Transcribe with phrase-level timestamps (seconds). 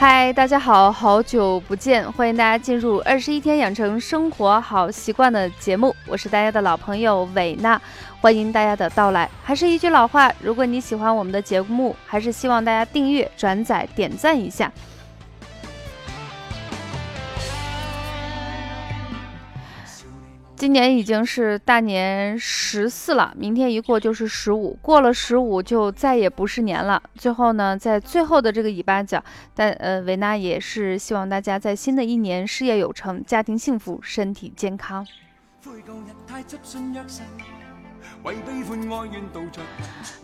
[0.00, 7.78] 嗨，大家好，好久不见，欢迎大家进入二十一天养成生活好习惯的节目，我是大家的老朋友伟娜，
[8.22, 9.28] 欢迎大家的到来。
[9.44, 14.72] 还是一句老话，如果你喜欢我们的节目，还是希望大家订阅、转载、点赞一下。
[20.60, 27.02] 今年已经是大年十四了，明天一过就是十五，过了十五就再也不是年了。
[27.14, 35.06] 最后呢，在最后的这个尾巴角，但呃，维娜也是希望大家在新的一年事业有成，家庭幸福，身体健康。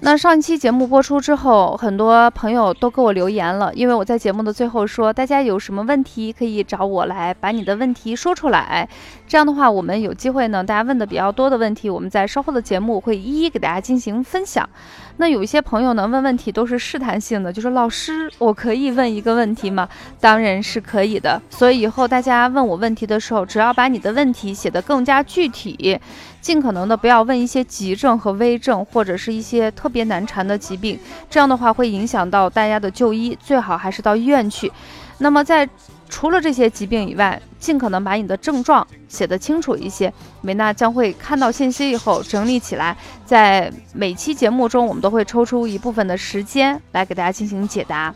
[0.00, 8.88] 那上一期节目播出之后，很多朋友都给我留言了，因为我在节目的最后说，大家有什么问题可以找我来把你的问题说出来。
[9.26, 14.68] 这样的话，我们有机会呢，大家问的比较多的问题，我们在稍后的节目会一一给大家进行分享。
[15.16, 19.88] 那有一些朋友呢问问题都是试探性的，就说老师，我可以问一个问题吗？
[20.20, 21.40] 当然是可以的。
[21.48, 25.98] 所以以后大家问我问题的时候，只要把你的问题写得更加具体，
[26.46, 30.96] 尽可能的不要问一些急症和危症，或者是一些特别难缠的疾病，
[31.28, 34.70] 这样的话会影响到大家的就医，最好还是到医院去。
[35.18, 35.68] 那么在
[36.08, 40.12] 除了这些疾病以外，尽可能把你的症状写得清楚一些。
[40.40, 48.14] 美娜将会看到信息以后整理起来，在每期节目中，我们都会抽出一部分的时间来给大家进行解答。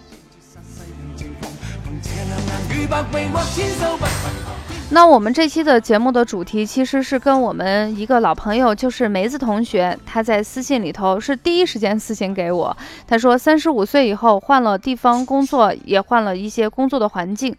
[4.92, 17.54] 那我们这期的节目的主题其实是跟我们一个老朋友，就是梅子同学，他在私信里头是第一时间私信给我，他说三十五岁以后换了地方工作，也换了一些工作的环境，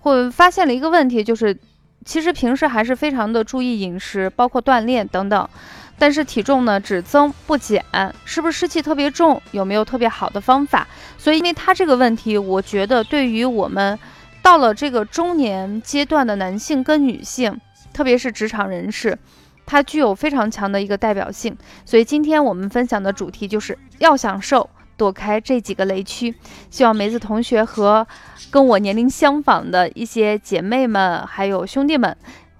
[0.00, 1.56] 会发现了一个问题，就是
[2.04, 5.48] 其实平时还是非常的注意饮食，包括锻炼等等，
[5.96, 7.84] 但是体重呢只增不减，
[8.24, 9.40] 是不是湿气特别重？
[9.52, 10.88] 有没有特别好的方法？
[11.16, 13.96] 所以因为他这个问题，我觉得对于我们。
[14.42, 17.58] 到了这个中年阶段的男性跟女性，
[17.92, 19.16] 特别是职场人士，
[19.64, 21.56] 它具有非常强的一个代表性。
[21.84, 26.34] 所以今天我们分享的主题就是要想瘦，躲开这几个雷区。
[26.68, 28.06] 希望梅子同学和
[28.50, 32.14] 跟我年龄相仿的一些姐妹们，还有兄弟们，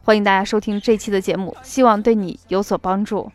[0.04, 3.30] 欢迎大家收听这期的节目，希望对你有所帮助。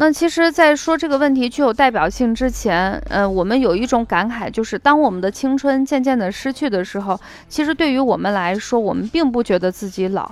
[0.00, 10.30] 那其实，在说这个问题具有代表性之前，呃，我们有一种感慨，就是当我们的青春渐渐的失去的时候，其实对于我们来说，我们并不觉得自己老。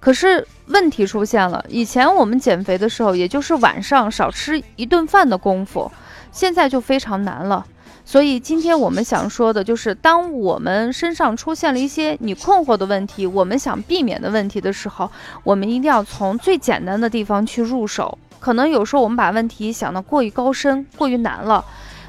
[0.00, 5.92] 可是问题出现了，以前我们减肥的时候，也就是晚上少吃一顿饭的功夫，
[6.32, 7.66] 现在就非常难了。
[8.06, 15.10] 所以今天我们想说的就是，当我们身上出现了一些你困惑的问题，我们想避免的问题的时候，
[15.44, 18.16] 我们一定要从最简单的地方去入手。
[18.42, 21.64] 可能有时候我们把问题想得过于高深、过于难了，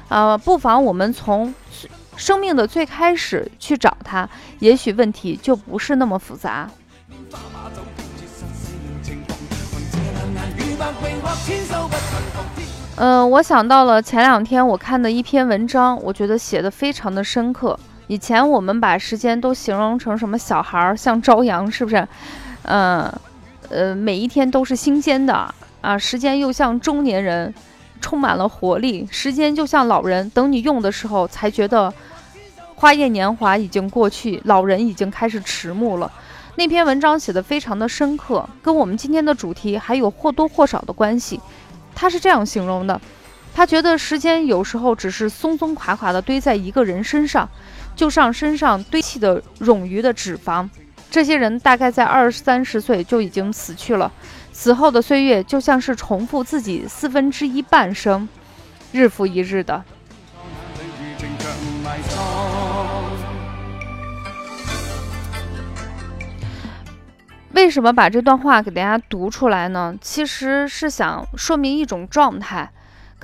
[0.08, 1.54] 呃，不妨我们从
[2.16, 4.28] 生命的最开始去找它，
[4.58, 6.68] 也许问题就不是那么复杂。
[12.96, 17.78] 嗯，我想到了前两天我看的一篇文章，我觉得写的非常的深刻。
[18.08, 22.08] 以前我们把时间都形容成什么小孩儿像朝阳，是不是？
[22.62, 23.08] 嗯，
[23.68, 25.54] 呃，每一天都是新鲜的。
[25.84, 27.52] 啊，时间又像中年人，
[28.00, 31.92] 充满了活力；时间就像老人，等你用的时候，才觉得
[32.74, 36.10] 花叶年华已经过去，老人已经开始迟暮了。
[36.56, 41.38] 那篇文章写的非常的深刻，跟我们今天的主题还有或多或少的关系。
[41.94, 42.98] 他是这样形容的：
[43.54, 47.46] 他觉得时间有时候只是松松垮垮的堆在一个人身上，
[47.94, 50.66] 就像身上堆砌的冗余的脂肪。
[51.10, 54.10] 这些人大概在二三十岁就已经死去了。
[54.56, 58.26] 此后的岁月就像是重复自己四分之一半生，
[58.92, 59.84] 日复一日的。
[67.52, 69.94] 为什么把这段话给大家读出来呢？
[70.00, 72.70] 其实是想说明一种状态。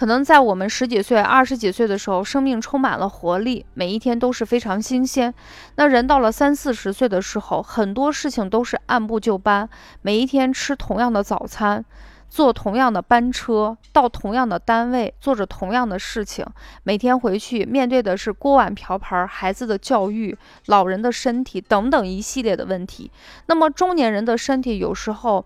[0.01, 5.35] 可能在我们十几岁、二十几岁的时候，生命充满了活力，每一天都是非常新鲜。
[5.75, 9.69] 那人到了三四十岁的时候，很多事情都是按部就班，
[10.01, 11.85] 每一天吃同样的早餐，
[12.31, 16.47] 坐同样的班车，到同样的单位，做着同样的事情，
[16.83, 20.35] 每天回去面对的是锅碗瓢盆、孩子的教育、
[20.69, 23.11] 老人的身体等等一系列的问题。
[23.49, 25.45] 那么中年人的身体有时候，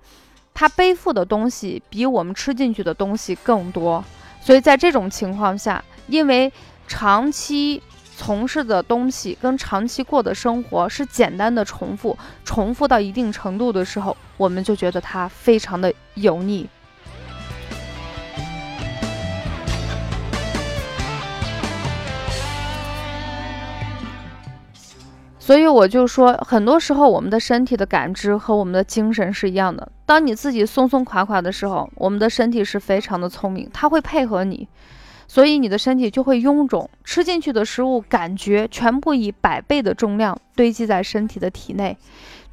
[0.54, 4.04] 他背负的东西比我们吃进去的东西更多。
[4.44, 6.52] 所以在这种情况下，因为
[6.86, 7.82] 长期
[8.14, 16.68] 从事的东西跟长期过的生活是简单的重复，重复到一定程度的时候，我们就觉得它非常的油腻。
[25.44, 29.86] 所以我就说，很多时候我们的身体的感知和我们的精神是一样的。
[30.06, 34.66] 当你自己松松垮垮的时候，我们的身体是非常的聪明，它会配合你，
[35.28, 41.94] 所以你的身体就会臃肿，吃进去的食物感觉全部以百倍的重量堆积在身体的体内，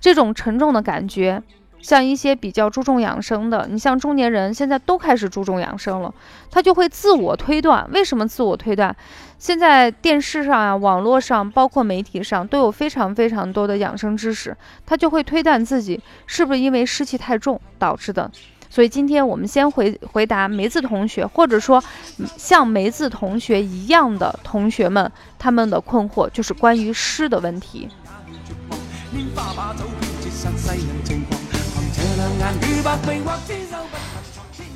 [0.01, 1.41] 这种沉重的感觉。
[1.81, 6.13] 像一些比较注重养生的，你像中年人现在都开始注重养生了，
[6.49, 7.87] 他就会自我推断。
[7.91, 8.95] 为什么自我推断？
[9.39, 14.55] 现在电视上啊、网络上，包括媒体上都有非常非常多的养生知识，
[14.85, 18.29] 他就会推断自己是不是因为湿气太重导致的。
[18.69, 21.83] 所以今天我们先回回答梅子同学，或者说
[22.37, 27.89] 像梅子同学一样的同学们，他们的困惑就是关于湿的问题。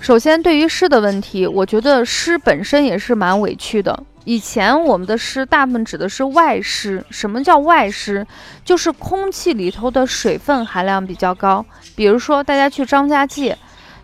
[0.01, 4.03] 首先，对于湿的问题，我觉得湿本身也是蛮委屈的。
[4.24, 8.25] 以前我们的湿大部分指的是外湿，什么叫外湿？
[8.63, 11.65] 就是空气里头的水分含量比较高。
[11.95, 13.57] 比如说，大家去张家界，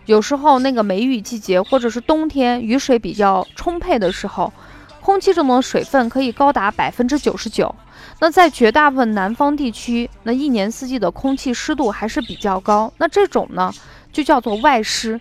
[0.06, 4.52] 有时候那个梅雨季节，或者是冬天雨水比较充沛的时候，
[5.02, 7.74] 空气中的水分可以高达百分之九十九。
[8.20, 12.92] 那在绝大部分南方地区，那一年四季的空气湿度还是比较高。
[12.98, 13.72] 那这种呢，
[14.12, 15.20] 就叫做外湿。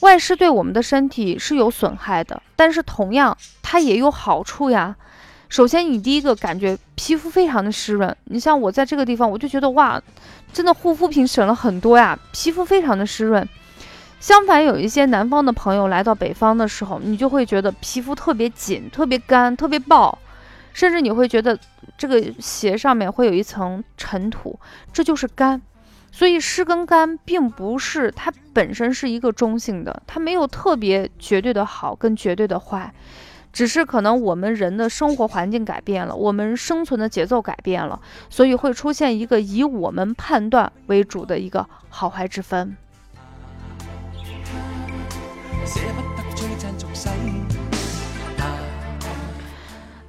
[0.00, 4.94] 外湿对我们的身体是有损害的，但是同样它也有好处呀。
[5.48, 8.16] 首先，你第一个感觉皮肤非常的湿润。
[8.24, 10.00] 你像我在这个地方，我就觉得哇，
[10.52, 13.48] 真的护肤品省了很多呀，皮肤非常的湿润。
[14.26, 20.18] 相反，有一些南方的朋友来到北方的时候，你就会觉得皮肤特别紧、特别干、特别爆。
[20.72, 21.56] 甚至你会觉得
[21.96, 24.58] 这个鞋上面会有一层尘土，
[24.92, 25.62] 这就是干。
[26.10, 32.92] 所以湿跟干并不是它本身是一个中性的，它没有特别绝对的好跟绝对的坏，
[33.52, 42.76] 只是可能我们人的生活环境改变了，我们生存的节奏改变了，所以会出现一个以我们判断为主的一个好坏之分。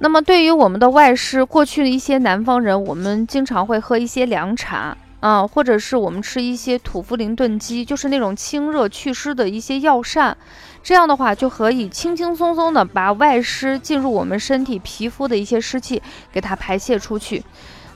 [0.00, 10.36] 那么，对于我们的外湿，过去的一些南方人，我们经常会喝一些凉茶啊，或者是我们吃一些土茯苓炖鸡，就是那种清热祛湿的一些药膳。
[10.84, 16.00] 这样的话，就可以轻轻松松的把外湿进入我们身体皮肤的一些湿气
[16.32, 17.42] 给它排泄出去。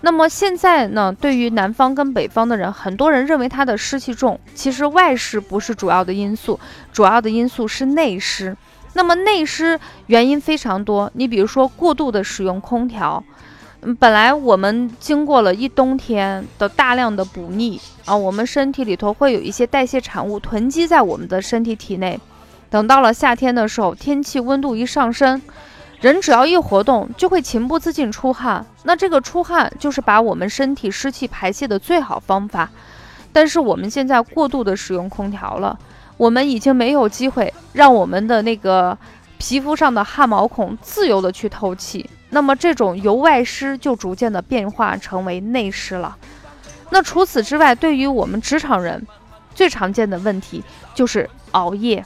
[0.04, 6.58] 那么现在呢，对于南方跟北方的人，很多人认为它的湿气重，其实外湿不是主要的因素，
[6.92, 8.56] 主要的因素是内湿。
[8.94, 9.78] 那么内湿
[10.08, 13.22] 原因非常多，你比如说过度的使用空调，
[13.80, 22.20] 嗯，本来我们经过了一冬天的大量的补逆啊，我们身体里头会有一些代谢产物囤积在我们的身体体内，
[22.68, 25.40] 等到了夏天的时候，天气温度一上升，
[26.02, 32.68] 人只要一活动就会情不自禁出汗，那这个出汗就是把我们身体湿气排泄的最好方法，
[33.32, 35.78] 但是我们现在过度的使用空调了。
[36.16, 38.98] 我们已经没有机会让我们的那个
[39.38, 46.16] 皮肤上的汗毛孔自由的去透气，那么这种由外湿就逐渐的变化成为内湿了。
[46.90, 49.06] 那除此之外，对于我们职场人，
[49.54, 50.64] 最常见的问题
[50.96, 52.04] 就是熬夜。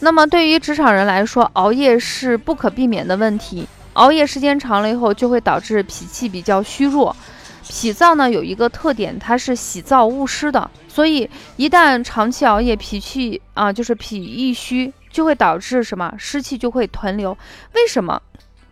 [0.00, 3.68] 那么对于职场人来说，熬夜是不可避免的问题。
[3.94, 7.14] 熬夜时间长了以后，就会导致脾气比较虚弱。
[7.68, 17.36] 脾脏呢有一个特点，它是喜燥恶湿的，所以一旦长期熬夜，脾气啊就是脾一虚，就会导致什么湿气就会囤留。
[17.74, 18.20] 为什么？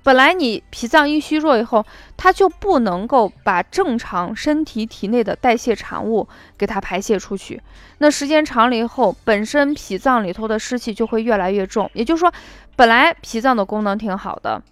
[0.04, 1.84] 本来你脾脏一虚弱以后，
[2.14, 7.60] 它就不能够把正常身体体内的代谢产物给它排泄出去。
[7.98, 11.90] 那时间长了以后，本身脾脏里头的湿气就会越来越重。
[11.94, 12.30] 也就是说，
[12.76, 14.62] 本来脾脏的功能挺好的，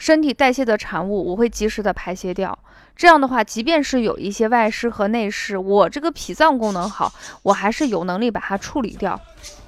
[0.00, 2.58] 身体代谢的产物我会及时的排泄掉。
[2.96, 9.20] 这样的话，即便是有一些外湿和内湿，我这个脾脏功能好，我还是有能力把它处理掉。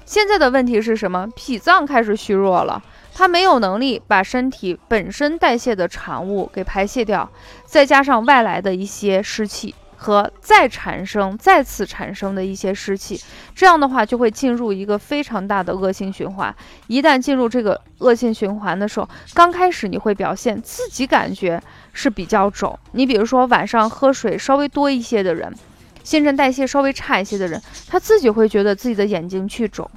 [0.05, 1.27] 现在的问题是什么？
[1.35, 2.81] 脾脏开始虚弱了。
[3.13, 7.29] 它没有能力把身体本身代谢的产物给排泄掉，
[7.63, 13.17] 再加上外来的一些湿气和再产生、再次产生的一些湿气，
[13.55, 16.53] 这样的话就会进入一个非常大的恶性循环。
[16.87, 21.61] 一旦进入这个恶性循环的时候，刚开始你会表现自己感觉
[21.93, 22.77] 是比较肿。
[22.91, 25.55] 你比如说晚上喝水稍微多一些的人，
[26.03, 29.89] 新陈代谢稍微差一些的人，他自己会觉得自己的眼睛去肿。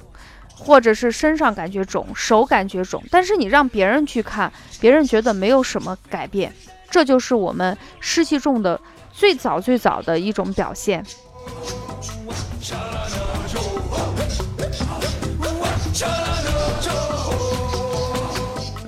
[0.59, 6.51] 或者是身上感觉肿，手感觉肿，但是你让别人去看，别人觉得没有什么改变，
[6.89, 8.79] 这就是我们湿气重的
[9.11, 11.05] 最早最早的一种表现。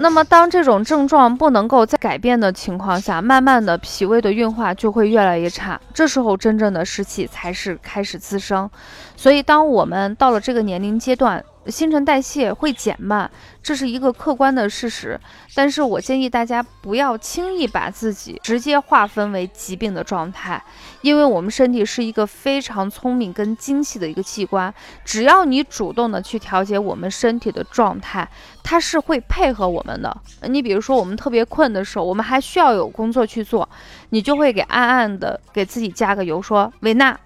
[0.01, 8.69] 那么，当这种症状不能够再改变的情况下，慢慢的脾胃的运化就会越来越差，这时候真正的湿气才是开始滋生。
[9.17, 13.29] 所以，当我们到了这个年龄阶段，新陈代谢会减慢，
[13.61, 15.19] 这是一个客观的事实。
[15.53, 20.61] 但是我建议大家不要轻易把自己直接划分为疾病的状态，
[21.01, 24.73] 因为我们身体是一个非常聪明跟精细的一个器官，
[25.03, 28.27] 只要你主动的去调节我们身体的状态，
[28.63, 30.15] 它是会配合我们的。
[30.43, 33.67] 你比如说，我们特别困的时候，我们还需要有工作去做，
[34.09, 37.19] 你就会给暗暗的给自己加个油，说维娜，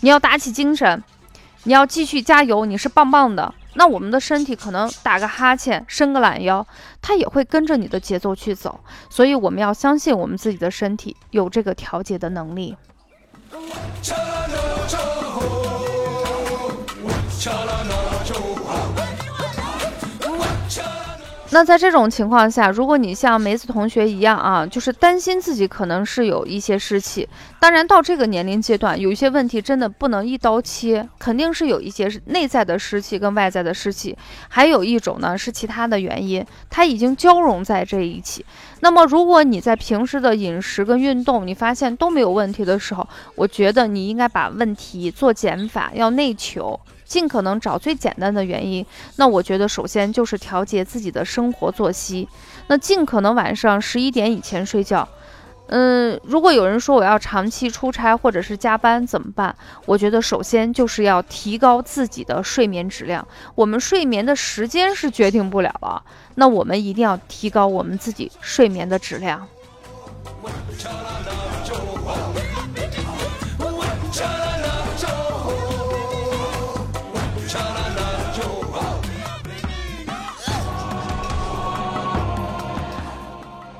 [0.00, 1.02] 你要打起精神，
[1.62, 3.54] 你要继续加油，你是棒棒的。
[3.78, 6.66] 那我们的身体可能打个哈欠、伸个懒腰，
[7.00, 8.80] 它也会跟着你的节奏去走。
[9.08, 12.76] 所以我们要相信我们自己的身体有这个调节的能力。
[21.50, 27.26] 那在这种情况下，如果你像梅子同学一样啊，就是担心自己可能是有一些湿气，
[27.58, 34.14] 当然到这个年龄阶段，有一些问题真的不能一刀切，肯定是有一些内在的湿气跟外在的湿气，
[34.48, 38.44] 还有一种呢是其他的原因，它已经交融在这一起。
[38.80, 46.78] 那么如果你在平时的饮食跟运动，你发现都没有问题的时候，我觉得你应该把问题做减法，要内求。
[47.08, 48.84] 尽可能找最简单的原因，
[49.16, 52.28] 那我觉得首先就是调节自己的生活作息，
[52.66, 55.08] 那尽可能晚上十一点以前睡觉。
[55.70, 59.54] 嗯，如果有人说我要长期出差或者是加班怎么办？
[59.84, 63.26] 我觉得首先就是要提高自己的睡眠质量。
[63.54, 66.02] 我们睡眠的时间是决定不了了，
[66.36, 69.46] 那我们一定要提高我们自己睡眠的质量。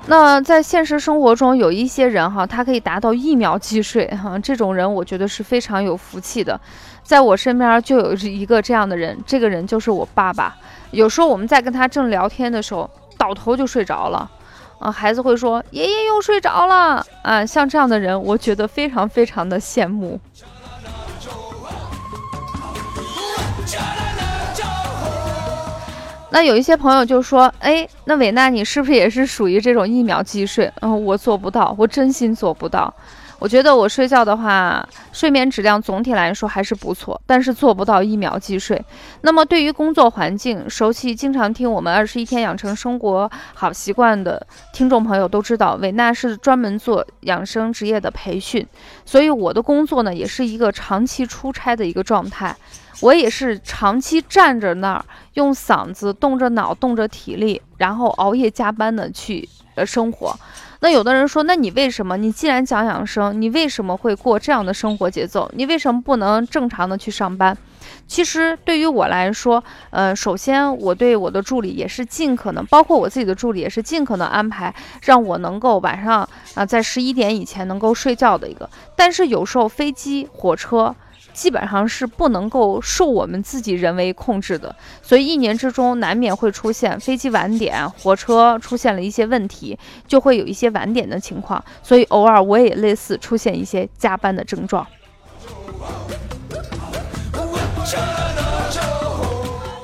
[0.08, 6.58] 那在现实生活中，有一些人哈，他可以达到一秒即睡哈， 这种人我觉得是非常有福气的。
[7.02, 10.56] 在我身边就有一个这样的人，这个人就是我爸爸。
[10.92, 12.88] 有时候我们在跟他正聊天的时候，
[13.18, 14.30] 倒头就睡着了，
[14.78, 20.18] 啊，孩子会说爷爷又睡着了啊，像这样的人，我觉得非常非常的羡慕。
[26.30, 30.70] 那有一些朋友就说：“哎，那伟娜，你是不是也是属于这种一秒即睡？
[30.82, 32.92] 嗯，我做不到，我真心做不到。
[33.38, 38.84] 我觉得我睡觉的话，睡眠质量总体来说还是不错，但是做不到一秒即睡。
[39.22, 48.66] 那么对于工作环境，熟悉经常听我们二十一天养成生活好习惯的听众朋友都知道，伟娜是专门做养生职业的培训，
[49.06, 52.54] 所以我的工作呢，也是一个长期出差的一个状态。”
[53.00, 60.34] 我也是长期站着那儿，用嗓子动着脑、动着体力，然后熬夜加班的去呃生活。
[60.80, 62.16] 那有的人说，那你为什么？
[62.16, 65.50] 你既然讲养生，你为什么会过这样的生活节奏？
[65.54, 67.56] 你为什么不能正常的去上班？
[68.06, 78.68] 其实对于我来说，呃，首先我对我的助理也是尽可能，包括我自己的助理也是尽可能安排，让我能够晚上啊在十一点以前能够睡觉的一个。
[78.94, 80.94] 但是有时候飞机、火车。
[81.38, 89.78] 基本上是不能够受我们自己人为控制的，所以一年之中难免会出现飞机晚点、火车出现了一些问题，
[90.08, 94.84] 就会有一些晚点的情况，所以偶尔我也类似出现一些加班的症状。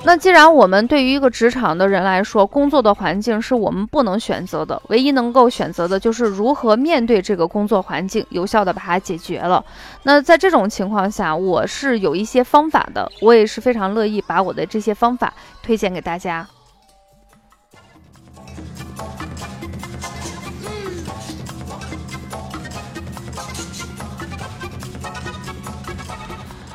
[0.07, 9.65] 那既然我们对于一个职场的人来说，工作的环境是我们不能选择的，唯一能够选择的就是如何面对这个工作环境，有效的把它解决了。
[10.03, 15.33] 那在这种情况下，我是有一些方法的，我也是非常乐意把我的这些方法
[15.63, 16.47] 推荐给大家。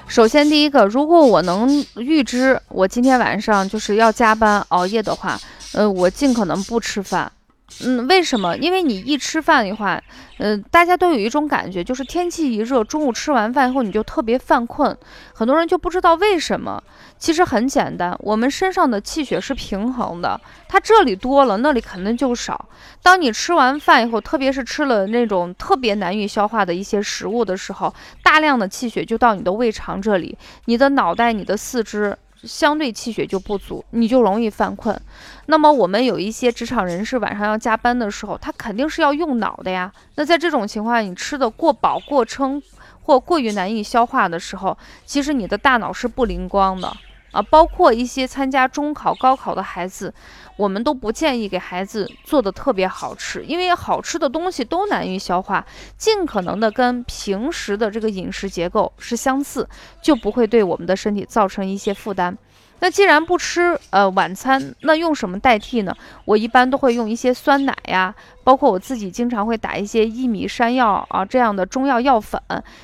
[0.10, 5.39] 首先，第一个，如果我能预知我今天晚上就是要加班熬夜的话，
[5.74, 7.32] 呃，我尽可能不吃饭。
[7.81, 8.57] 嗯，为什么？
[8.57, 10.01] 因为你一吃饭的话，
[10.39, 14.97] 嗯，大家都有一种感觉，就是天气一热，中午吃完饭以后你就特别犯困，
[15.33, 16.81] 很多人就不知道为什么。
[17.17, 22.67] 其实很简单，我们身上的气血是平衡的，它这里多了，那里肯定就少。
[23.01, 32.17] 当你吃完饭以后，特别是吃了那种特别难以消化的一些食物的时候，大量的气血就到你的胃肠这里，你的脑袋、你的四肢。
[32.43, 35.00] 相对气血就不足，你就容易犯困。
[35.48, 39.91] 那么我们有一些职场人士晚上要加班的时候，他肯定是要用脑的呀。
[40.15, 42.62] 那在这种情况下，你吃的过饱过撑
[43.01, 46.96] 或过于难以消化的时候，其实你的大脑是不灵光的。
[47.31, 50.13] 啊，包括一些参加中考、高考的孩子，
[50.57, 55.65] 我们都不建议给孩子做的特别好吃，因为好吃的东西都难于消化，
[55.98, 59.67] 尽可能的跟平时的这个饮食结构是相似，
[60.01, 62.38] 就不会对我们的身体造成一些负担。
[62.81, 65.93] 那既然不吃呃晚餐，那用什么代替呢？
[66.24, 72.41] 我一般都会用一些酸奶呀，包括我自己经常会打一些薏米山药啊这样的中药药粉，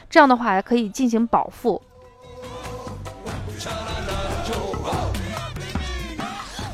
[0.09, 1.81] 这样的话还可以进行饱腹。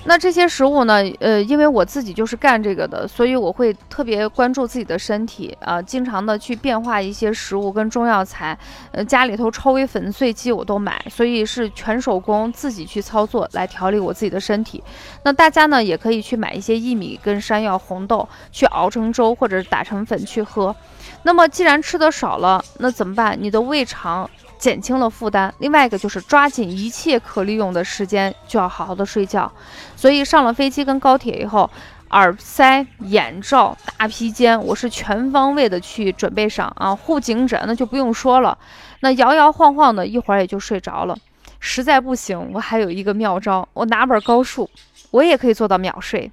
[0.03, 0.95] 那这些食物呢？
[1.19, 8.57] 呃，因为我自己就是干这个的，所以我会特别关注自己的身体啊，经常的去变化一些食物跟中药材。
[8.91, 14.83] 呃，家里头超微粉碎机我都买，所以是全手工自己去操作来调理我自己的身体。
[15.23, 20.75] 那大家呢也可以去买一些薏米跟山药、红豆，去熬成粥或者打成粉去喝。
[21.23, 23.37] 那么既然吃的少了，那怎么办？
[23.39, 24.27] 你的胃肠。
[24.61, 29.51] 减轻了负担，另外一个就是抓紧一切可利用的时间，就要好好的睡觉。
[29.95, 31.67] 所以上了飞机跟高铁以后，
[32.11, 36.95] 耳塞、眼罩、大披肩，我是全方位的去准备上啊。
[36.95, 38.55] 护颈枕那就不用说了，
[38.99, 41.17] 那摇摇晃晃的一会儿也就睡着了。
[41.59, 44.69] 实在不行，我还有一个妙招，我拿本高数，
[45.09, 46.31] 我也可以做到秒睡。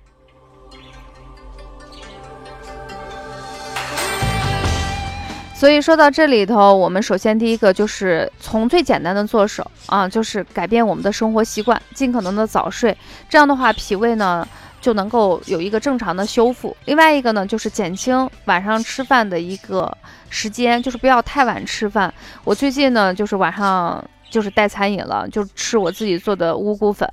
[5.59, 12.97] 所以说到这里头，我们首先第一个就是从最简单的做手啊，就是改变我们的生活习惯，尽可能的早睡，
[13.29, 14.47] 这样的话脾胃呢
[14.81, 16.77] 就能够有一个正常的修复。
[16.85, 19.93] 另外一个呢就是减轻晚上吃饭的一个
[20.31, 22.15] 时间，就是不要太晚吃饭。
[22.45, 24.05] 我最近呢就是晚上。
[24.31, 27.11] 就是带餐饮了，就吃我自己做的五谷粉，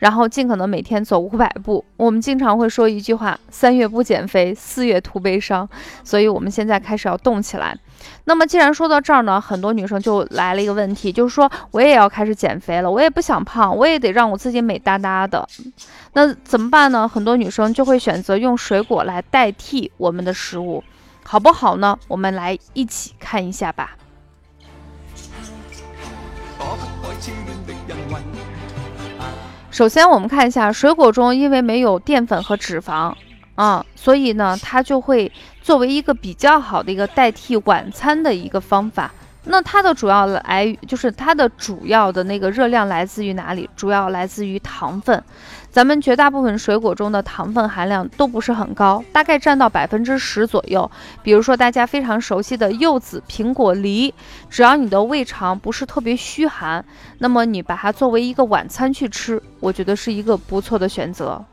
[0.00, 1.84] 然后尽可能每天走五百步。
[1.96, 5.68] 我们经常会说一句话：三月不减肥，四月徒悲伤。
[6.02, 7.78] 所以，我们现在开始要动起来。
[8.24, 15.46] 那么，既然说到这儿呢，很多女生就来了一个问题，就是说我也要开始减肥了，我也不想胖，我也得让我自己美哒哒的。
[16.14, 17.08] 那怎么办呢？
[17.08, 20.82] 很多女生就会选择用水果来代替我们的食物，
[21.24, 21.98] 好不好呢？
[22.08, 23.96] 我们来一起看一下吧。
[29.70, 33.14] 首先，我们看一下水果中，因为没有淀粉和脂肪，
[33.56, 39.10] 啊，所以呢，它就会作为一个比较好的一个代替晚餐的一个方法。
[39.48, 43.70] 那它的主要来就是它的主要的那个热量来自于哪里？
[43.76, 45.22] 主要来自于糖分。
[45.70, 50.90] 咱们绝大部分水果中的糖分含量都不是很高，大概占到百分之十左右。
[51.22, 54.12] 比如说大家非常熟悉的柚子、苹果、梨，
[54.50, 56.84] 只要你的胃肠不是特别虚寒，
[57.18, 61.44] 那么你把它作为一个晚餐去吃，我觉得是一个不错的选择。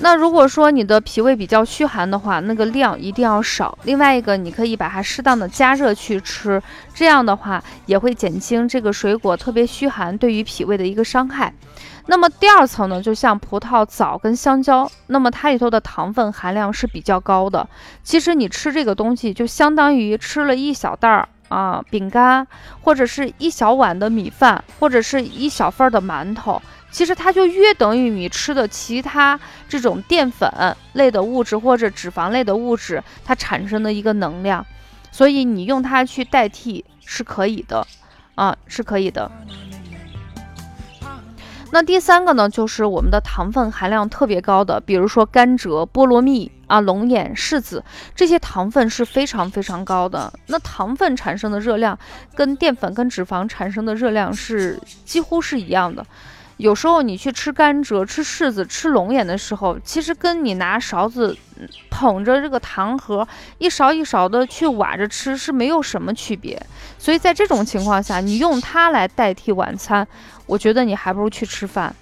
[0.00, 3.76] 那如果说你的脾胃比较虚寒的话，那个量一定要少。
[3.82, 6.62] 另外一个，你可以把它适当的加热去吃，
[6.94, 11.52] 这样的话也会减轻这个水果特别虚寒对于脾胃的一个伤害。
[12.06, 17.68] 那么第二层呢，就像葡萄、枣跟香蕉，那么它里头的糖分含量是比较高的。
[18.02, 22.46] 其实你吃这个东西，就相当于吃了一小袋儿啊饼干，
[22.80, 26.60] 或者是一小碗的米饭，或者是一小份的馒头。
[26.90, 30.50] 其实它就约等于你吃的其他这种淀粉
[30.94, 34.64] 类的物质或者脂肪类的物质，它产生的一个能量，
[35.10, 37.86] 所以你用它去代替是可以的，
[38.34, 39.30] 啊，是可以的。
[41.70, 47.82] 那第三个呢，就是我们的糖分含量特别高的，比如说甘蔗、菠萝蜜啊、龙眼、柿子，
[48.14, 50.32] 这些糖分是非常非常高的。
[50.46, 51.98] 那糖分产生的热量
[52.36, 56.06] 跟淀粉跟脂肪产生的热量是几乎是一样的。
[56.58, 61.36] 有时候你去吃甘蔗、吃柿子、吃龙眼的时候，其实跟你拿勺子
[61.88, 63.26] 捧着这个糖盒
[63.58, 66.60] 一勺一勺的去挖着吃是没有什么区别。
[66.98, 70.04] 所以在这种情况下，你用它来代替晚餐，
[70.46, 71.94] 我觉得你还不如去吃饭。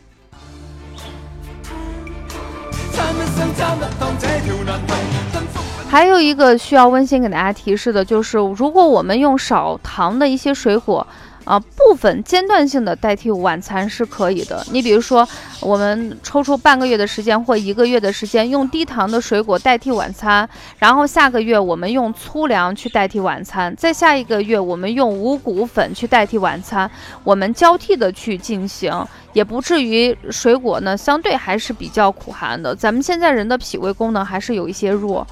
[5.89, 11.07] 还有一个需要温馨给大家提示的就是，如果我们用少糖的一些水果。
[11.47, 14.67] 啊，部分间断性的代替晚餐是可以的。
[14.73, 15.27] 你比如说，
[15.61, 20.47] 我们抽出半个月的时间或一个月的时间，用低糖的水果代替晚餐，
[20.79, 26.91] 然后下个月我们用粗粮去代替晚餐，再下一个月我们用五谷粉去代替晚餐，
[27.23, 28.93] 我们交替的去进行，
[29.33, 32.75] 也不至于水果呢相对还是比较苦寒的。
[32.75, 35.25] 咱们现在人的脾胃功能还是有一些弱。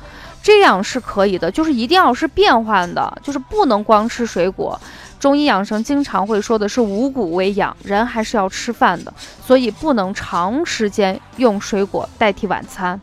[0.44, 4.78] 这样是可以的，就是一定要是变换的，就是不能光吃水果。
[5.24, 13.00] 中医养生经常会说的是五谷为养，人还是要吃饭的，所以不能长时间用水果代替晚餐。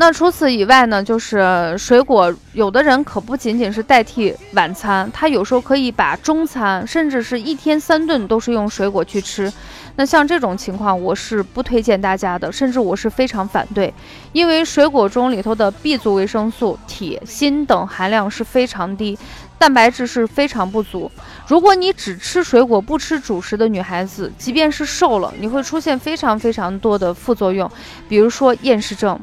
[0.00, 9.52] 那除此以外呢，就是水果，有的人可不仅仅是代替晚餐，他有时候可以把中餐，甚至是一天三顿都是用水果去吃。
[9.96, 13.92] 那像这种情况，我是不推荐大家的，甚至我是非常反对，
[14.32, 19.18] 因为水果中里头的 B 族维生素、铁、锌等含量是非常低，
[19.58, 21.12] 蛋白质是非常不足。
[21.46, 27.70] 如果你只吃水果不吃主食的女孩子，即便是瘦了，你会出现非常非常多的副作用，
[28.08, 29.20] 比如说厌食症。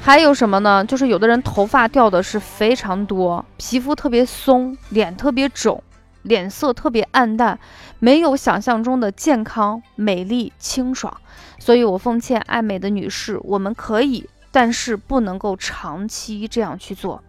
[0.00, 0.84] 还有什么呢？
[0.84, 5.82] 就是有的人头发掉的是非常多，皮肤特别松，脸特别肿。
[6.22, 7.58] 脸色特别暗淡，
[7.98, 11.16] 没有想象中的健康、美丽、清爽。
[11.58, 17.22] 所以我奉劝爱美的女士，我们可以，但是不能够长期这样去做。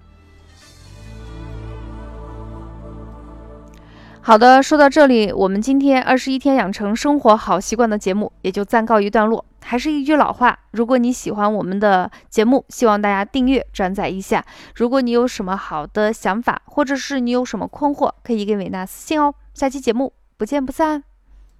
[4.19, 9.45] 好的，说到这里，我们今天二十一天养成生活好习惯的节目也就暂告一段落。
[9.63, 14.43] 还是一句老话，如果你喜欢我们的节目，希望大家订阅、转载一下。
[14.75, 19.33] 如果你有什么好的想法，或者是你有什么困惑，可以给伟娜私信哦。
[19.53, 21.10] 下期节目不见不散。